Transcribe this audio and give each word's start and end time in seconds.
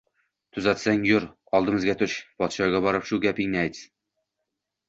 Тuzatsang, 0.57 1.03
yur, 1.09 1.27
oldimizga 1.59 1.95
tush, 2.01 2.15
podshoga 2.41 2.81
borib 2.89 3.07
shu 3.11 3.23
gapingni 3.27 3.63
ayt 3.67 3.83